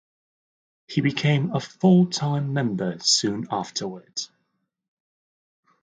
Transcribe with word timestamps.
He 0.87 1.01
became 1.01 1.53
a 1.53 1.59
full-time 1.59 2.53
member 2.53 2.97
soon 3.01 3.47
afterward. 3.51 4.19